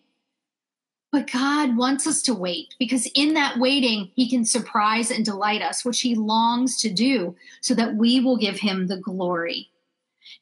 But 1.11 1.31
God 1.31 1.75
wants 1.75 2.05
us 2.05 2.21
to 2.23 2.35
wait 2.35 2.75
because 2.77 3.07
in 3.15 3.33
that 3.33 3.57
waiting, 3.57 4.11
He 4.15 4.29
can 4.29 4.45
surprise 4.45 5.09
and 5.09 5.25
delight 5.25 5.61
us, 5.61 5.83
which 5.83 6.01
He 6.01 6.13
longs 6.15 6.79
to 6.81 6.89
do, 6.89 7.35
so 7.61 7.73
that 7.73 7.95
we 7.95 8.19
will 8.19 8.37
give 8.37 8.59
Him 8.59 8.87
the 8.87 8.97
glory. 8.97 9.69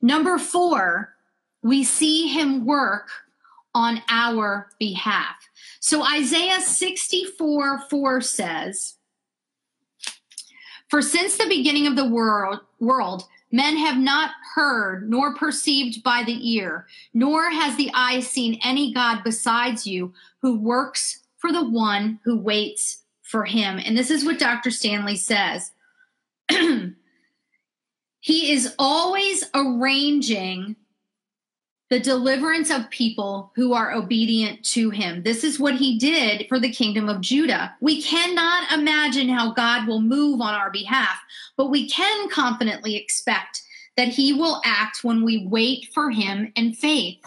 Number 0.01 0.37
four, 0.37 1.13
we 1.63 1.83
see 1.83 2.27
Him 2.27 2.65
work 2.65 3.09
on 3.73 4.01
our 4.09 4.69
behalf. 4.79 5.35
So 5.79 6.03
Isaiah 6.03 6.59
64 6.59 7.81
4 7.89 8.21
says, 8.21 8.95
For 10.89 11.01
since 11.01 11.37
the 11.37 11.47
beginning 11.47 11.87
of 11.87 11.95
the 11.95 12.09
world, 12.09 12.59
world, 12.79 13.23
men 13.51 13.77
have 13.77 13.97
not 13.97 14.31
heard 14.55 15.09
nor 15.09 15.35
perceived 15.35 16.03
by 16.03 16.23
the 16.23 16.55
ear, 16.55 16.87
nor 17.13 17.49
has 17.49 17.75
the 17.75 17.91
eye 17.93 18.19
seen 18.19 18.59
any 18.63 18.93
God 18.93 19.21
besides 19.23 19.87
you 19.87 20.13
who 20.41 20.59
works 20.59 21.23
for 21.37 21.51
the 21.51 21.67
one 21.67 22.19
who 22.23 22.37
waits 22.37 23.03
for 23.21 23.45
him. 23.45 23.79
And 23.83 23.97
this 23.97 24.11
is 24.11 24.25
what 24.25 24.39
Dr. 24.39 24.71
Stanley 24.71 25.15
says. 25.15 25.71
he 26.49 28.51
is 28.51 28.73
always 28.79 29.43
arranging 29.53 30.75
the 31.89 31.99
deliverance 31.99 32.69
of 32.69 32.89
people 32.89 33.51
who 33.55 33.73
are 33.73 33.93
obedient 33.93 34.63
to 34.63 34.89
him. 34.89 35.23
This 35.23 35.43
is 35.43 35.59
what 35.59 35.75
he 35.75 35.97
did 35.97 36.47
for 36.49 36.59
the 36.59 36.71
kingdom 36.71 37.07
of 37.07 37.21
Judah. 37.21 37.75
We 37.79 38.01
cannot 38.01 38.71
imagine 38.73 39.29
how 39.29 39.53
God 39.53 39.87
will 39.87 40.01
move 40.01 40.41
on 40.41 40.53
our 40.53 40.69
behalf, 40.69 41.17
but 41.55 41.69
we 41.69 41.87
can 41.87 42.29
confidently 42.29 42.95
expect 42.95 43.61
that 43.95 44.09
he 44.09 44.33
will 44.33 44.61
act 44.65 45.03
when 45.03 45.23
we 45.23 45.47
wait 45.47 45.89
for 45.93 46.11
him 46.11 46.51
in 46.55 46.73
faith. 46.73 47.19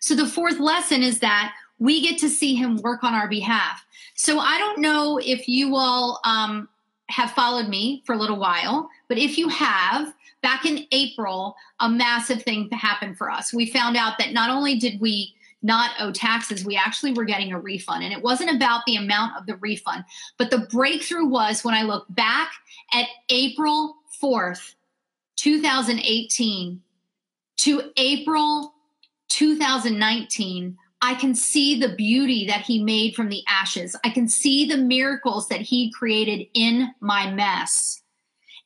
So 0.00 0.14
the 0.14 0.26
fourth 0.26 0.60
lesson 0.60 1.02
is 1.02 1.20
that 1.20 1.54
we 1.78 2.00
get 2.00 2.18
to 2.18 2.28
see 2.28 2.54
him 2.54 2.76
work 2.76 3.02
on 3.02 3.14
our 3.14 3.28
behalf. 3.28 3.84
So 4.14 4.38
I 4.38 4.58
don't 4.58 4.80
know 4.80 5.18
if 5.18 5.48
you 5.48 5.74
all 5.74 6.20
um, 6.24 6.68
have 7.08 7.32
followed 7.32 7.68
me 7.68 8.02
for 8.06 8.12
a 8.12 8.18
little 8.18 8.38
while, 8.38 8.88
but 9.08 9.18
if 9.18 9.36
you 9.36 9.48
have, 9.48 10.14
back 10.42 10.66
in 10.66 10.86
April, 10.92 11.56
a 11.80 11.88
massive 11.88 12.42
thing 12.42 12.68
happened 12.70 13.16
for 13.16 13.30
us. 13.30 13.54
We 13.54 13.66
found 13.66 13.96
out 13.96 14.18
that 14.18 14.32
not 14.32 14.50
only 14.50 14.76
did 14.76 15.00
we 15.00 15.34
not 15.62 15.92
owe 16.00 16.10
taxes, 16.10 16.64
we 16.64 16.76
actually 16.76 17.12
were 17.12 17.24
getting 17.24 17.52
a 17.52 17.60
refund. 17.60 18.02
And 18.02 18.12
it 18.12 18.22
wasn't 18.22 18.54
about 18.54 18.82
the 18.84 18.96
amount 18.96 19.36
of 19.36 19.46
the 19.46 19.56
refund, 19.56 20.04
but 20.36 20.50
the 20.50 20.66
breakthrough 20.70 21.26
was 21.26 21.64
when 21.64 21.74
I 21.74 21.82
look 21.82 22.06
back 22.10 22.52
at 22.92 23.06
April 23.28 23.96
4th, 24.20 24.74
2018 25.36 26.82
to 27.58 27.92
April 27.96 28.74
2019. 29.28 30.76
I 31.04 31.14
can 31.14 31.34
see 31.34 31.80
the 31.80 31.94
beauty 31.94 32.46
that 32.46 32.62
he 32.62 32.82
made 32.82 33.14
from 33.14 33.28
the 33.28 33.42
ashes. 33.48 33.96
I 34.04 34.10
can 34.10 34.28
see 34.28 34.66
the 34.66 34.76
miracles 34.76 35.48
that 35.48 35.60
he 35.60 35.90
created 35.92 36.46
in 36.54 36.94
my 37.00 37.30
mess 37.30 38.01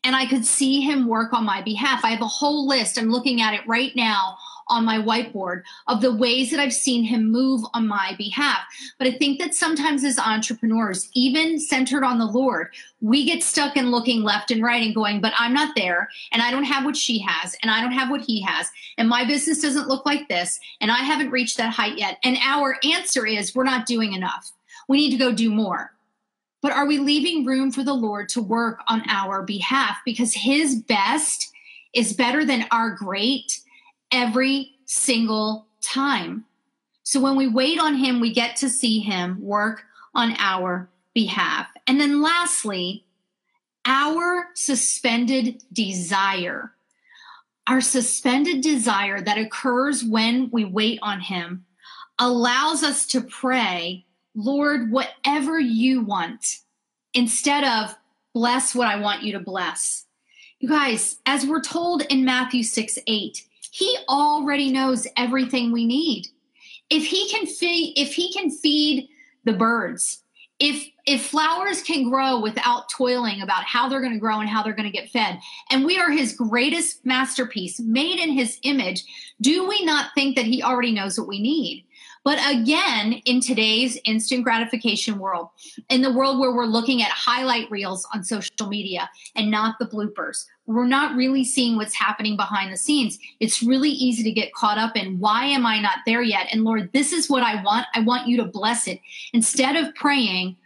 and 0.04 0.14
I 0.14 0.26
could 0.26 0.44
see 0.44 0.80
him 0.80 1.08
work 1.08 1.32
on 1.32 1.44
my 1.44 1.62
behalf. 1.62 2.04
I 2.04 2.10
have 2.10 2.22
a 2.22 2.26
whole 2.26 2.66
list. 2.66 2.98
I'm 2.98 3.10
looking 3.10 3.40
at 3.40 3.54
it 3.54 3.66
right 3.66 3.94
now 3.96 4.36
on 4.68 4.84
my 4.84 4.98
whiteboard 4.98 5.62
of 5.86 6.00
the 6.00 6.14
ways 6.14 6.50
that 6.50 6.60
I've 6.60 6.72
seen 6.72 7.04
him 7.04 7.30
move 7.30 7.62
on 7.74 7.86
my 7.86 8.14
behalf. 8.18 8.60
But 8.98 9.06
I 9.06 9.12
think 9.12 9.38
that 9.40 9.54
sometimes 9.54 10.04
as 10.04 10.18
entrepreneurs, 10.18 11.08
even 11.14 11.58
centered 11.58 12.04
on 12.04 12.18
the 12.18 12.26
Lord, 12.26 12.68
we 13.00 13.24
get 13.24 13.42
stuck 13.42 13.76
in 13.76 13.90
looking 13.90 14.22
left 14.22 14.50
and 14.50 14.62
right 14.62 14.82
and 14.82 14.94
going, 14.94 15.20
but 15.20 15.34
I'm 15.38 15.54
not 15.54 15.76
there 15.76 16.08
and 16.32 16.42
I 16.42 16.50
don't 16.50 16.64
have 16.64 16.84
what 16.84 16.96
she 16.96 17.18
has 17.20 17.56
and 17.62 17.70
I 17.70 17.80
don't 17.80 17.92
have 17.92 18.10
what 18.10 18.22
he 18.22 18.42
has 18.42 18.68
and 18.98 19.08
my 19.08 19.24
business 19.24 19.60
doesn't 19.60 19.88
look 19.88 20.04
like 20.04 20.28
this 20.28 20.58
and 20.80 20.90
I 20.90 20.98
haven't 20.98 21.30
reached 21.30 21.56
that 21.58 21.72
height 21.72 21.98
yet. 21.98 22.18
And 22.24 22.36
our 22.42 22.76
answer 22.84 23.26
is 23.26 23.54
we're 23.54 23.64
not 23.64 23.86
doing 23.86 24.14
enough. 24.14 24.52
We 24.88 24.98
need 24.98 25.10
to 25.10 25.16
go 25.16 25.32
do 25.32 25.50
more 25.50 25.95
but 26.66 26.74
are 26.74 26.86
we 26.86 26.98
leaving 26.98 27.44
room 27.44 27.70
for 27.70 27.84
the 27.84 27.94
Lord 27.94 28.28
to 28.30 28.42
work 28.42 28.80
on 28.88 29.04
our 29.08 29.44
behalf? 29.44 29.98
Because 30.04 30.34
His 30.34 30.74
best 30.74 31.52
is 31.94 32.12
better 32.12 32.44
than 32.44 32.66
our 32.72 32.90
great 32.90 33.60
every 34.10 34.72
single 34.84 35.68
time. 35.80 36.44
So 37.04 37.20
when 37.20 37.36
we 37.36 37.46
wait 37.46 37.78
on 37.78 37.94
Him, 37.94 38.18
we 38.18 38.34
get 38.34 38.56
to 38.56 38.68
see 38.68 38.98
Him 38.98 39.40
work 39.40 39.84
on 40.12 40.34
our 40.40 40.88
behalf. 41.14 41.68
And 41.86 42.00
then 42.00 42.20
lastly, 42.20 43.04
our 43.84 44.48
suspended 44.54 45.62
desire. 45.72 46.72
Our 47.68 47.80
suspended 47.80 48.60
desire 48.60 49.20
that 49.20 49.38
occurs 49.38 50.02
when 50.02 50.50
we 50.50 50.64
wait 50.64 50.98
on 51.00 51.20
Him 51.20 51.64
allows 52.18 52.82
us 52.82 53.06
to 53.06 53.20
pray 53.20 54.05
Lord, 54.36 54.92
whatever 54.92 55.58
you 55.58 56.02
want, 56.02 56.58
instead 57.14 57.64
of 57.64 57.96
bless 58.34 58.74
what 58.74 58.86
I 58.86 59.00
want 59.00 59.22
you 59.22 59.32
to 59.32 59.40
bless. 59.40 60.04
You 60.60 60.68
guys, 60.68 61.16
as 61.24 61.46
we're 61.46 61.62
told 61.62 62.02
in 62.02 62.24
Matthew 62.24 62.62
6 62.62 62.98
8, 63.06 63.42
he 63.70 63.96
already 64.08 64.70
knows 64.70 65.06
everything 65.16 65.72
we 65.72 65.86
need. 65.86 66.28
If 66.90 67.06
he 67.06 67.28
can 67.30 67.46
feed, 67.46 67.94
if 67.98 68.14
he 68.14 68.32
can 68.32 68.50
feed 68.50 69.08
the 69.44 69.52
birds, 69.54 70.22
if 70.58 70.86
if 71.06 71.24
flowers 71.24 71.82
can 71.82 72.10
grow 72.10 72.40
without 72.40 72.88
toiling 72.88 73.40
about 73.40 73.64
how 73.64 73.88
they're 73.88 74.00
going 74.00 74.12
to 74.12 74.18
grow 74.18 74.40
and 74.40 74.48
how 74.48 74.62
they're 74.62 74.72
going 74.74 74.90
to 74.90 74.98
get 74.98 75.10
fed, 75.10 75.38
and 75.70 75.84
we 75.84 75.98
are 75.98 76.10
his 76.10 76.34
greatest 76.34 77.04
masterpiece, 77.06 77.78
made 77.80 78.18
in 78.18 78.30
his 78.30 78.58
image, 78.62 79.04
do 79.40 79.68
we 79.68 79.84
not 79.84 80.10
think 80.14 80.36
that 80.36 80.46
he 80.46 80.62
already 80.62 80.92
knows 80.92 81.18
what 81.18 81.28
we 81.28 81.40
need? 81.40 81.86
But 82.26 82.40
again, 82.44 83.22
in 83.24 83.40
today's 83.40 84.00
instant 84.04 84.42
gratification 84.42 85.20
world, 85.20 85.50
in 85.88 86.02
the 86.02 86.12
world 86.12 86.40
where 86.40 86.52
we're 86.52 86.66
looking 86.66 87.00
at 87.00 87.12
highlight 87.12 87.70
reels 87.70 88.04
on 88.12 88.24
social 88.24 88.66
media 88.66 89.08
and 89.36 89.48
not 89.48 89.76
the 89.78 89.86
bloopers, 89.86 90.44
we're 90.66 90.88
not 90.88 91.14
really 91.14 91.44
seeing 91.44 91.76
what's 91.76 91.94
happening 91.94 92.36
behind 92.36 92.72
the 92.72 92.76
scenes. 92.76 93.20
It's 93.38 93.62
really 93.62 93.90
easy 93.90 94.24
to 94.24 94.32
get 94.32 94.52
caught 94.54 94.76
up 94.76 94.96
in 94.96 95.20
why 95.20 95.44
am 95.44 95.64
I 95.64 95.78
not 95.78 95.98
there 96.04 96.20
yet? 96.20 96.48
And 96.50 96.64
Lord, 96.64 96.90
this 96.92 97.12
is 97.12 97.30
what 97.30 97.44
I 97.44 97.62
want. 97.62 97.86
I 97.94 98.00
want 98.00 98.26
you 98.26 98.36
to 98.38 98.44
bless 98.44 98.88
it. 98.88 98.98
Instead 99.32 99.76
of 99.76 99.94
praying, 99.94 100.56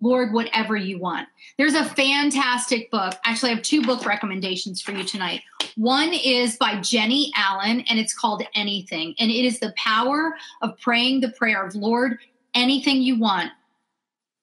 Lord, 0.00 0.32
whatever 0.32 0.76
you 0.76 0.98
want. 0.98 1.28
There's 1.58 1.74
a 1.74 1.84
fantastic 1.84 2.90
book. 2.90 3.14
Actually, 3.24 3.52
I 3.52 3.54
have 3.54 3.62
two 3.62 3.82
book 3.82 4.06
recommendations 4.06 4.80
for 4.80 4.92
you 4.92 5.04
tonight. 5.04 5.42
One 5.76 6.12
is 6.12 6.56
by 6.56 6.80
Jennie 6.80 7.32
Allen, 7.36 7.84
and 7.88 7.98
it's 7.98 8.14
called 8.14 8.42
Anything. 8.54 9.14
And 9.18 9.30
it 9.30 9.44
is 9.44 9.60
the 9.60 9.74
power 9.76 10.34
of 10.62 10.78
praying 10.78 11.20
the 11.20 11.30
prayer 11.30 11.64
of 11.64 11.74
Lord, 11.74 12.18
anything 12.54 13.02
you 13.02 13.18
want, 13.18 13.52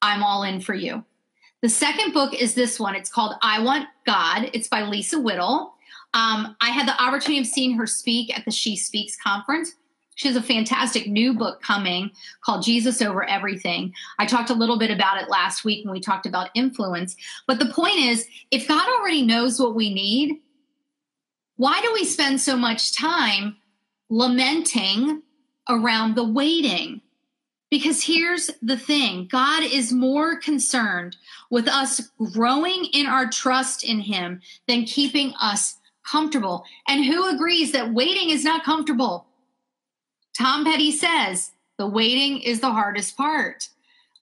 I'm 0.02 0.24
all 0.24 0.44
in 0.44 0.62
for 0.62 0.74
you. 0.74 1.04
The 1.62 1.70
second 1.70 2.14
book 2.14 2.34
is 2.34 2.54
this 2.54 2.80
one. 2.80 2.96
It's 2.96 3.10
called 3.10 3.34
I 3.42 3.62
Want 3.62 3.88
God. 4.06 4.50
It's 4.54 4.68
by 4.68 4.84
Lisa 4.84 5.20
Whittle. 5.20 5.74
Um, 6.14 6.56
I 6.62 6.70
had 6.70 6.88
the 6.88 7.02
opportunity 7.02 7.40
of 7.42 7.48
seeing 7.48 7.76
her 7.78 7.88
speak 7.88 8.38
at 8.38 8.46
the 8.46 8.52
She 8.52 8.76
Speaks 8.76 9.18
conference. 9.22 9.74
She 10.18 10.28
has 10.28 10.36
a 10.36 10.42
fantastic 10.42 11.08
new 11.08 11.36
book 11.36 11.62
coming 11.62 12.10
called 12.44 12.64
Jesus 12.64 13.04
Over 13.04 13.24
Everything. 13.30 13.94
I 14.18 14.26
talked 14.26 14.50
a 14.50 14.56
little 14.56 14.80
bit 14.80 14.90
about 14.90 15.22
it 15.22 15.30
last 15.30 15.64
week 15.64 15.86
when 15.86 15.94
we 15.94 16.00
talked 16.00 16.26
about 16.26 16.50
influence. 16.56 17.16
But 17.46 17.60
the 17.60 17.68
point 17.68 17.98
is, 17.98 18.28
if 18.50 18.68
God 18.68 18.90
already 18.90 19.22
knows 19.22 19.60
what 19.60 19.76
we 19.76 19.94
need, 19.94 20.40
why 21.58 21.80
do 21.82 21.94
we 21.94 22.04
spend 22.04 22.42
so 22.42 22.58
much 22.58 22.96
time 22.96 23.58
lamenting 24.10 25.22
around 25.70 26.16
the 26.16 26.24
waiting? 26.24 27.02
Because 27.70 28.04
here's 28.04 28.50
the 28.64 28.78
thing 28.78 29.28
God 29.32 29.62
is 29.62 29.94
more 29.94 30.40
concerned 30.40 31.16
with 31.52 31.68
us 31.68 32.02
growing 32.34 32.86
in 32.92 33.06
our 33.06 33.30
trust 33.30 33.84
in 33.84 34.00
Him 34.00 34.42
than 34.68 34.86
keeping 34.86 35.36
us 35.40 35.78
comfortable. 36.04 36.66
And 36.88 37.06
who 37.06 37.30
agrees 37.30 37.72
that 37.74 37.94
waiting 37.94 38.32
is 38.32 38.44
not 38.44 38.64
comfortable? 38.64 39.28
Tom 40.38 40.64
Petty 40.64 40.92
says 40.92 41.52
the 41.78 41.88
waiting 41.88 42.40
is 42.40 42.60
the 42.60 42.72
hardest 42.72 43.18
part. 43.18 43.70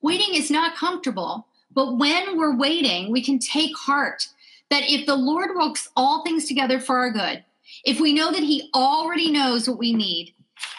Waiting 0.02 0.34
is 0.34 0.50
not 0.50 0.78
comfortable, 0.78 1.46
but 1.74 1.98
when 1.98 2.38
we're 2.38 2.56
waiting, 2.56 3.12
we 3.12 3.22
can 3.22 3.38
take 3.38 3.76
heart 3.76 4.30
that 4.70 4.90
if 4.90 5.06
the 5.06 5.16
Lord 5.16 5.50
works 5.58 5.90
all 5.98 6.24
things 6.24 6.48
together 6.48 6.80
for 6.80 7.00
our 7.00 7.12
good, 7.12 7.44
if 7.84 8.00
we 8.00 8.14
know 8.14 8.32
that 8.32 8.44
He 8.44 8.70
already 8.74 9.30
knows 9.30 9.68
what 9.68 9.78
we 9.78 9.94
need, 9.94 10.34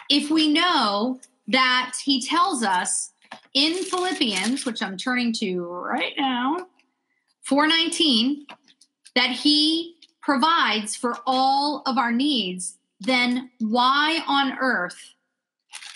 if 0.09 0.31
we 0.31 0.51
know 0.51 1.19
that 1.47 1.93
He 2.03 2.19
tells 2.19 2.63
us 2.63 3.11
in 3.53 3.83
Philippians, 3.83 4.65
which 4.65 4.81
I'm 4.81 4.97
turning 4.97 5.33
to 5.33 5.65
right 5.65 6.13
now, 6.17 6.65
419, 7.43 8.47
that 9.13 9.31
He 9.31 9.97
provides 10.19 10.95
for 10.95 11.17
all 11.27 11.83
of 11.85 11.99
our 11.99 12.11
needs, 12.11 12.79
then 12.99 13.51
why 13.59 14.23
on 14.27 14.57
earth 14.59 15.13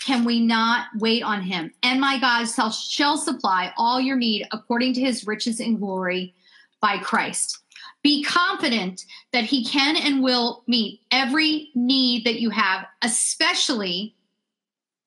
can 0.04 0.24
we 0.24 0.40
not 0.40 0.86
wait 0.98 1.22
on 1.22 1.42
him? 1.42 1.72
And 1.82 2.00
my 2.00 2.18
God 2.18 2.46
shall, 2.46 3.16
supply 3.16 3.72
all 3.76 4.00
your 4.00 4.16
need 4.16 4.46
according 4.52 4.94
to 4.94 5.00
his 5.00 5.26
riches 5.26 5.60
and 5.60 5.78
glory 5.78 6.34
by 6.80 6.98
Christ. 6.98 7.58
Be 8.02 8.24
confident 8.24 9.04
that 9.32 9.44
he 9.44 9.64
can 9.64 9.96
and 9.96 10.22
will 10.22 10.64
meet 10.66 11.00
every 11.12 11.70
need 11.74 12.24
that 12.24 12.40
you 12.40 12.50
have, 12.50 12.86
especially 13.02 14.14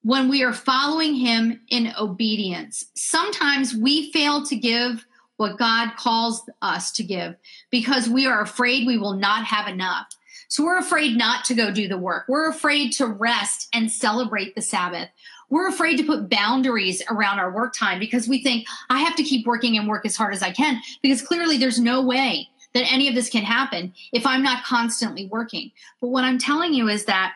when 0.04 0.30
we 0.30 0.44
are 0.44 0.54
following 0.54 1.16
him 1.16 1.62
in 1.70 1.94
obedience. 2.00 2.86
Sometimes 2.96 3.76
we 3.76 4.12
fail 4.12 4.46
to 4.46 4.56
give 4.56 5.06
what 5.38 5.58
God 5.58 5.96
calls 5.98 6.48
us 6.62 6.92
to 6.94 7.04
give 7.04 7.36
because 7.70 8.08
we 8.08 8.26
are 8.28 8.42
afraid 8.42 8.88
we 8.88 8.98
will 8.98 9.16
not 9.16 9.46
have 9.46 9.68
enough. 9.68 10.08
So 10.48 10.64
we're 10.64 10.78
afraid 10.78 11.18
not 11.18 11.46
to 11.46 11.54
go 11.54 11.72
do 11.72 11.88
the 11.88 11.98
work. 11.98 12.26
We're 12.28 12.50
afraid 12.50 12.92
to 12.94 13.08
rest 13.08 13.70
and 13.74 13.92
celebrate 13.92 14.56
the 14.56 14.62
Sabbath. 14.62 15.10
We're 15.50 15.70
afraid 15.70 15.98
to 15.98 16.04
put 16.04 16.30
boundaries 16.30 17.02
around 17.10 17.40
our 17.40 17.52
work 17.52 17.74
time 17.74 18.00
because 18.00 18.28
we 18.28 18.42
think 18.42 18.68
I 18.90 19.00
have 19.00 19.16
to 19.16 19.24
keep 19.24 19.46
working 19.46 19.78
and 19.78 19.88
work 19.88 20.06
as 20.06 20.16
hard 20.16 20.34
as 20.34 20.42
I 20.42 20.52
can 20.52 20.82
because 21.02 21.22
clearly 21.22 21.58
there's 21.58 21.80
no 21.80 22.02
way 22.02 22.50
that 22.74 22.92
any 22.92 23.08
of 23.08 23.16
this 23.16 23.30
can 23.30 23.44
happen 23.44 23.94
if 24.12 24.26
I'm 24.26 24.44
not 24.44 24.66
constantly 24.66 25.28
working. 25.28 25.72
But 26.02 26.10
what 26.10 26.24
I'm 26.24 26.38
telling 26.38 26.74
you 26.74 26.90
is 26.90 27.06
that 27.06 27.34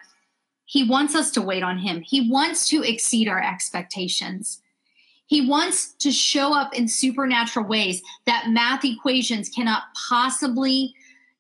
he 0.66 0.88
wants 0.88 1.16
us 1.16 1.32
to 1.32 1.42
wait 1.42 1.64
on 1.64 1.80
him. 1.80 2.02
He 2.02 2.30
wants 2.30 2.68
to 2.70 2.84
exceed 2.84 3.28
our 3.28 3.42
expectations. 3.42 4.62
He 5.26 5.48
wants 5.48 5.94
to 5.94 6.12
show 6.12 6.54
up 6.54 6.76
in 6.76 6.88
supernatural 6.88 7.66
ways 7.66 8.02
that 8.26 8.50
math 8.50 8.84
equations 8.84 9.48
cannot 9.48 9.84
possibly 10.10 10.94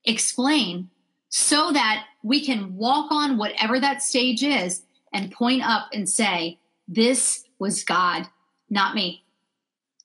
explain 0.05 0.89
so 1.29 1.71
that 1.71 2.05
we 2.23 2.43
can 2.43 2.75
walk 2.75 3.11
on 3.11 3.37
whatever 3.37 3.79
that 3.79 4.03
stage 4.03 4.43
is 4.43 4.83
and 5.13 5.31
point 5.31 5.63
up 5.63 5.87
and 5.93 6.09
say, 6.09 6.59
This 6.87 7.45
was 7.59 7.83
God, 7.83 8.27
not 8.69 8.95
me. 8.95 9.23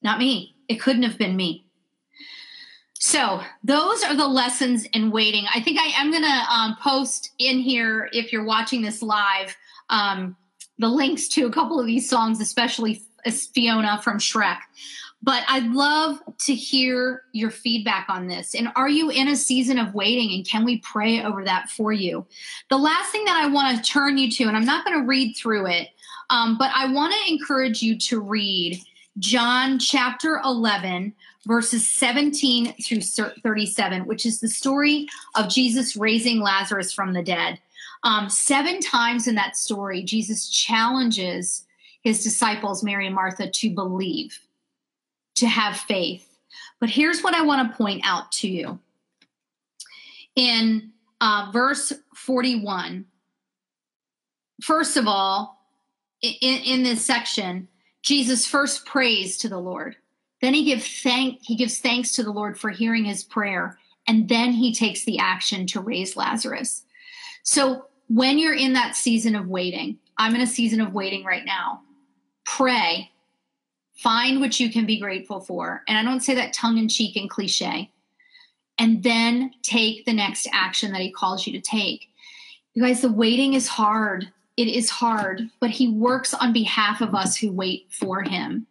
Not 0.03 0.19
me. 0.19 0.55
It 0.69 0.81
couldn't 0.81 1.03
have 1.03 1.19
been 1.19 1.37
me. 1.37 1.67
So, 3.01 3.43
those 3.63 4.03
are 4.03 4.17
the 4.17 4.27
lessons 4.27 4.87
in 4.95 5.11
waiting. 5.11 5.45
I 5.55 5.61
think 5.61 5.79
I 5.79 6.01
am 6.01 6.11
going 6.11 6.23
to 6.23 6.53
um, 6.53 6.77
post 6.81 7.33
in 7.39 7.59
here, 7.59 8.09
if 8.13 8.33
you're 8.33 8.45
watching 8.45 8.81
this 8.81 9.03
live, 9.03 9.55
um, 9.91 10.37
the 10.79 10.89
links 10.89 11.29
to 11.29 11.47
a 11.47 11.53
couple 11.53 11.79
of 11.79 11.87
these 11.87 12.09
songs, 12.09 12.41
especially 12.41 13.03
Fiona 13.31 14.01
from 14.03 14.19
Shrek. 14.19 14.59
But 15.25 15.43
I'd 15.49 15.73
love 15.73 16.21
to 16.41 16.55
hear 16.55 17.23
your 17.33 17.51
feedback 17.51 18.07
on 18.11 18.27
this. 18.27 18.55
And 18.55 18.69
are 18.77 18.91
you 18.91 19.09
in 19.09 19.29
a 19.29 19.37
season 19.37 19.79
of 19.79 19.95
waiting? 19.95 20.33
And 20.35 20.47
can 20.47 20.67
we 20.67 20.81
pray 20.81 21.23
over 21.23 21.43
that 21.45 21.71
for 21.71 21.95
you? 21.95 22.27
The 22.69 22.77
last 22.77 23.11
thing 23.11 23.25
that 23.25 23.43
I 23.43 23.47
want 23.47 23.75
to 23.75 23.91
turn 23.91 24.19
you 24.19 24.31
to, 24.33 24.45
and 24.45 24.57
I'm 24.57 24.67
not 24.67 24.85
going 24.85 25.01
to 25.01 25.07
read 25.07 25.35
through 25.35 25.67
it, 25.69 25.89
um, 26.29 26.59
but 26.59 26.71
I 26.75 26.93
want 26.93 27.15
to 27.15 27.33
encourage 27.33 27.81
you 27.81 27.97
to 28.01 28.21
read 28.21 28.79
John 29.19 29.79
chapter 29.79 30.43
11, 30.45 31.15
verses 31.47 31.89
17 31.89 32.75
through 32.83 33.01
37, 33.01 34.07
which 34.07 34.27
is 34.27 34.41
the 34.41 34.49
story 34.49 35.09
of 35.37 35.49
Jesus 35.49 35.97
raising 35.97 36.41
Lazarus 36.41 36.93
from 36.93 37.15
the 37.15 37.23
dead. 37.23 37.59
Um, 38.03 38.29
seven 38.29 38.81
times 38.81 39.27
in 39.27 39.37
that 39.37 39.57
story, 39.57 40.03
Jesus 40.03 40.51
challenges 40.51 41.65
his 42.03 42.23
disciples, 42.23 42.85
Mary 42.85 43.07
and 43.07 43.15
Martha, 43.15 43.51
to 43.51 43.71
believe 43.71 44.39
to 45.45 45.51
have 45.51 45.77
faith. 45.77 46.39
But 46.81 46.89
here's 46.89 47.21
what 47.23 47.35
I 47.35 47.43
want 47.43 47.71
to 47.71 47.77
point 47.77 48.01
out 48.05 48.33
to 48.33 48.49
you. 48.49 48.79
In 50.35 50.91
uh, 51.21 51.51
verse 51.53 51.93
41, 52.15 53.05
first 54.63 54.97
of 54.97 55.07
all, 55.07 55.61
in, 56.23 56.61
in 56.63 56.83
this 56.83 57.05
section, 57.05 57.69
Jesus 58.03 58.47
first 58.47 58.87
prays 58.87 59.37
to 59.39 59.49
the 59.51 59.59
Lord. 59.59 59.97
Then 60.41 60.55
he 60.55 60.65
gives 60.65 61.03
thank 61.03 61.41
he 61.43 61.57
gives 61.57 61.79
thanks 61.79 62.13
to 62.13 62.23
the 62.23 62.33
Lord 62.33 62.59
for 62.59 62.71
hearing 62.71 63.05
his 63.05 63.23
prayer, 63.23 63.79
and 64.09 64.29
then 64.29 64.53
he 64.53 64.75
takes 64.75 65.05
the 65.05 65.19
action 65.19 65.67
to 65.69 65.81
raise 65.81 66.17
Lazarus. 66.17 66.85
So 67.43 67.87
when 68.09 68.39
you're 68.39 68.55
in 68.55 68.73
that 68.75 68.97
season 68.97 69.37
of 69.37 69.49
waiting, 69.49 69.99
I'm 70.19 70.35
in 70.35 70.41
a 70.41 70.47
season 70.47 70.81
of 70.81 70.93
waiting 70.93 71.25
right 71.25 71.45
now. 71.45 71.83
Pray 72.45 73.11
Find 73.95 74.41
what 74.41 74.59
you 74.59 74.71
can 74.71 74.87
be 74.87 74.99
grateful 74.99 75.41
for. 75.41 75.83
And 75.87 75.97
I 75.97 76.03
don't 76.03 76.21
say 76.21 76.35
that 76.35 76.53
tongue 76.53 76.79
in 76.79 76.89
cheek 76.89 77.17
and 77.17 77.31
cliche. 77.31 77.91
And 78.79 79.03
then 79.03 79.53
take 79.63 80.05
the 80.05 80.13
next 80.13 80.49
action 80.53 80.93
that 80.93 81.01
he 81.01 81.13
calls 81.13 81.47
you 81.47 81.53
to 81.53 81.61
take. 81.61 82.09
You 82.75 82.83
guys, 82.83 83.03
the 83.03 83.13
waiting 83.13 83.55
is 83.55 83.69
hard. 83.69 84.33
It 84.57 84.69
is 84.69 84.91
hard, 84.91 85.49
but 85.61 85.71
he 85.71 85.89
works 85.89 86.35
on 86.35 86.53
behalf 86.53 87.01
of 87.01 87.15
us 87.15 87.37
who 87.37 87.53
wait 87.53 87.87
for 87.91 88.23
him. 88.23 88.67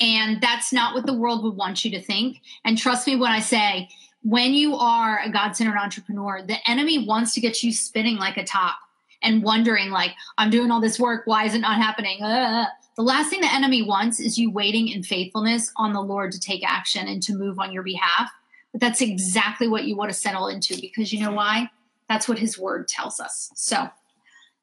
And 0.00 0.40
that's 0.40 0.72
not 0.72 0.94
what 0.94 1.06
the 1.06 1.14
world 1.16 1.42
would 1.44 1.56
want 1.56 1.84
you 1.84 1.90
to 1.92 2.02
think. 2.02 2.38
And 2.64 2.76
trust 2.76 3.06
me 3.06 3.16
when 3.16 3.32
I 3.32 3.40
say, 3.40 3.88
when 4.22 4.52
you 4.52 4.74
are 4.74 5.20
a 5.20 5.30
God 5.30 5.52
centered 5.52 5.78
entrepreneur, 5.78 6.42
the 6.42 6.58
enemy 6.68 7.06
wants 7.06 7.34
to 7.34 7.40
get 7.40 7.62
you 7.62 7.72
spinning 7.72 8.16
like 8.16 8.36
a 8.36 8.44
top 8.44 8.76
and 9.22 9.42
wondering, 9.42 9.90
like, 9.90 10.12
I'm 10.38 10.50
doing 10.50 10.70
all 10.70 10.80
this 10.80 10.98
work. 10.98 11.22
Why 11.26 11.44
is 11.44 11.54
it 11.54 11.60
not 11.60 11.76
happening? 11.76 12.22
Uh, 12.22 12.66
the 12.96 13.02
last 13.02 13.28
thing 13.28 13.42
the 13.42 13.52
enemy 13.52 13.82
wants 13.82 14.20
is 14.20 14.38
you 14.38 14.50
waiting 14.50 14.88
in 14.88 15.02
faithfulness 15.02 15.70
on 15.76 15.92
the 15.92 16.00
Lord 16.00 16.32
to 16.32 16.40
take 16.40 16.66
action 16.66 17.06
and 17.06 17.22
to 17.22 17.34
move 17.34 17.58
on 17.58 17.72
your 17.72 17.82
behalf. 17.82 18.30
But 18.72 18.80
that's 18.80 19.02
exactly 19.02 19.68
what 19.68 19.84
you 19.84 19.96
want 19.96 20.10
to 20.10 20.18
settle 20.18 20.48
into 20.48 20.80
because 20.80 21.12
you 21.12 21.20
know 21.20 21.32
why? 21.32 21.70
That's 22.08 22.28
what 22.28 22.38
his 22.38 22.58
word 22.58 22.88
tells 22.88 23.20
us. 23.20 23.50
So 23.54 23.88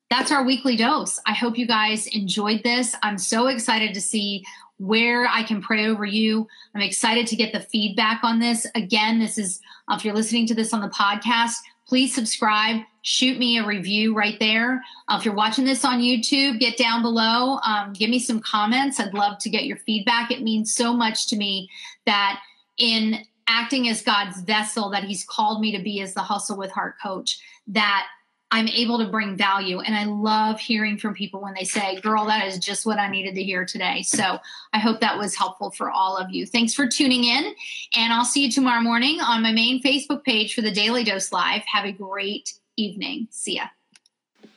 that's 0.09 0.31
our 0.31 0.43
weekly 0.43 0.75
dose. 0.75 1.19
I 1.25 1.33
hope 1.33 1.57
you 1.57 1.67
guys 1.67 2.07
enjoyed 2.07 2.63
this. 2.63 2.95
I'm 3.03 3.17
so 3.17 3.47
excited 3.47 3.93
to 3.93 4.01
see 4.01 4.43
where 4.77 5.27
I 5.27 5.43
can 5.43 5.61
pray 5.61 5.87
over 5.87 6.05
you. 6.05 6.47
I'm 6.75 6.81
excited 6.81 7.27
to 7.27 7.35
get 7.35 7.53
the 7.53 7.59
feedback 7.59 8.23
on 8.23 8.39
this. 8.39 8.67
Again, 8.75 9.19
this 9.19 9.37
is, 9.37 9.59
uh, 9.87 9.95
if 9.95 10.03
you're 10.03 10.15
listening 10.15 10.47
to 10.47 10.55
this 10.55 10.73
on 10.73 10.81
the 10.81 10.89
podcast, 10.89 11.55
please 11.87 12.13
subscribe 12.13 12.81
shoot 13.03 13.37
me 13.37 13.57
a 13.57 13.65
review 13.65 14.15
right 14.15 14.39
there. 14.39 14.81
Uh, 15.07 15.17
if 15.19 15.25
you're 15.25 15.35
watching 15.35 15.65
this 15.65 15.85
on 15.85 15.99
YouTube, 15.99 16.59
get 16.59 16.77
down 16.77 17.01
below, 17.01 17.59
um, 17.65 17.93
give 17.93 18.09
me 18.09 18.17
some 18.17 18.39
comments. 18.39 18.99
I'd 18.99 19.13
love 19.13 19.37
to 19.39 19.49
get 19.49 19.65
your 19.65 19.77
feedback. 19.77 20.31
It 20.31 20.41
means 20.41 20.73
so 20.73 20.93
much 20.93 21.27
to 21.27 21.35
me 21.35 21.69
that 22.05 22.41
in 22.77 23.19
acting 23.47 23.89
as 23.89 24.01
God's 24.01 24.41
vessel 24.41 24.89
that 24.91 25.03
He's 25.03 25.25
called 25.25 25.61
me 25.61 25.75
to 25.75 25.83
be 25.83 26.01
as 26.01 26.13
the 26.13 26.21
Hustle 26.21 26.57
with 26.57 26.71
Heart 26.71 26.95
coach, 27.03 27.39
that 27.67 28.07
I'm 28.53 28.67
able 28.67 28.99
to 28.99 29.05
bring 29.05 29.35
value. 29.35 29.79
And 29.79 29.95
I 29.95 30.05
love 30.05 30.59
hearing 30.59 30.99
from 30.99 31.15
people 31.15 31.41
when 31.41 31.55
they 31.55 31.63
say, 31.63 31.99
girl, 32.01 32.27
that 32.27 32.45
is 32.45 32.59
just 32.59 32.85
what 32.85 32.99
I 32.99 33.09
needed 33.09 33.33
to 33.33 33.43
hear 33.43 33.65
today. 33.65 34.03
So 34.03 34.37
I 34.73 34.77
hope 34.77 34.99
that 34.99 35.17
was 35.17 35.35
helpful 35.35 35.71
for 35.71 35.89
all 35.89 36.15
of 36.15 36.29
you. 36.29 36.45
Thanks 36.45 36.71
for 36.71 36.87
tuning 36.87 37.23
in. 37.23 37.55
And 37.95 38.13
I'll 38.13 38.23
see 38.23 38.45
you 38.45 38.51
tomorrow 38.51 38.81
morning 38.81 39.19
on 39.19 39.41
my 39.41 39.51
main 39.51 39.81
Facebook 39.81 40.23
page 40.23 40.53
for 40.53 40.61
the 40.61 40.69
Daily 40.69 41.03
Dose 41.03 41.31
Live. 41.31 41.63
Have 41.63 41.85
a 41.85 41.91
great 41.91 42.53
evening. 42.77 43.27
See 43.31 43.55
ya. 43.55 43.63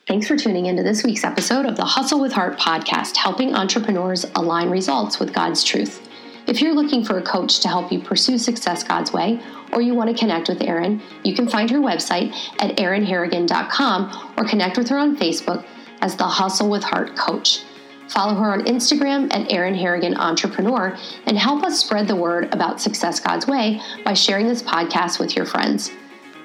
Thanks 0.07 0.29
for 0.29 0.37
tuning 0.37 0.67
into 0.67 0.83
this 0.83 1.03
week's 1.03 1.25
episode 1.25 1.65
of 1.65 1.77
the 1.77 1.85
Hustle 1.87 2.21
with 2.21 2.33
Heart 2.33 2.59
podcast, 2.59 3.17
helping 3.17 3.55
entrepreneurs 3.55 4.27
align 4.35 4.69
results 4.69 5.19
with 5.19 5.33
God's 5.33 5.65
truth. 5.65 6.07
If 6.47 6.61
you're 6.61 6.75
looking 6.75 7.03
for 7.03 7.17
a 7.17 7.23
coach 7.23 7.61
to 7.61 7.69
help 7.69 7.91
you 7.91 8.01
pursue 8.01 8.37
success 8.37 8.85
God's 8.85 9.15
way, 9.15 9.41
or 9.77 9.83
you 9.83 9.95
want 9.95 10.09
to 10.09 10.19
connect 10.19 10.49
with 10.49 10.63
Erin, 10.63 11.03
you 11.23 11.35
can 11.35 11.47
find 11.47 11.71
her 11.71 11.79
website 11.79 12.33
at 12.61 12.77
erinharrigan.com 12.79 14.35
or 14.39 14.45
connect 14.49 14.79
with 14.79 14.89
her 14.89 14.97
on 14.97 15.17
Facebook 15.17 15.67
as 16.01 16.17
the 16.17 16.25
Hustle 16.25 16.71
with 16.71 16.83
Heart 16.83 17.15
Coach. 17.15 17.63
Follow 18.09 18.35
her 18.35 18.53
on 18.53 18.65
Instagram 18.65 19.33
at 19.35 19.53
Erin 19.53 19.75
Harrigan 19.75 20.17
Entrepreneur 20.17 20.97
and 21.27 21.37
help 21.37 21.63
us 21.63 21.79
spread 21.79 22.09
the 22.09 22.17
word 22.17 22.53
about 22.55 22.81
Success 22.81 23.21
God's 23.21 23.47
Way 23.47 23.83
by 24.03 24.15
sharing 24.15 24.49
this 24.49 24.63
podcast 24.63 25.21
with 25.21 25.37
your 25.37 25.45
friends. 25.45 25.91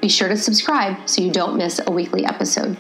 Be 0.02 0.10
sure 0.10 0.28
to 0.28 0.36
subscribe 0.36 1.08
so 1.08 1.22
you 1.22 1.32
don't 1.32 1.56
miss 1.56 1.80
a 1.88 1.92
weekly 1.92 2.26
episode. 2.26 2.76